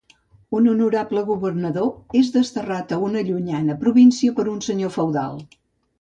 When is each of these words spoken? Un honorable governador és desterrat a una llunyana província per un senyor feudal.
Un 0.59 0.69
honorable 0.71 1.23
governador 1.27 2.17
és 2.21 2.33
desterrat 2.37 2.97
a 2.97 3.01
una 3.09 3.23
llunyana 3.29 3.77
província 3.85 4.37
per 4.41 4.51
un 4.55 4.61
senyor 4.71 4.95
feudal. 5.01 5.39